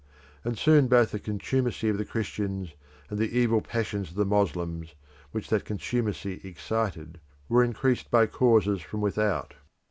And 0.43 0.57
soon 0.57 0.87
both 0.87 1.11
the 1.11 1.19
contumacy 1.19 1.87
of 1.87 1.99
the 1.99 2.05
Christians 2.05 2.73
and 3.11 3.19
the 3.19 3.37
evil 3.37 3.61
passions 3.61 4.09
of 4.09 4.15
the 4.15 4.25
Moslems, 4.25 4.95
which 5.31 5.47
that 5.51 5.63
contumacy 5.63 6.41
excited, 6.43 7.19
were 7.47 7.63
increased 7.63 8.09
by 8.09 8.25
causes 8.25 8.81
from 8.81 9.01
without. 9.01 9.53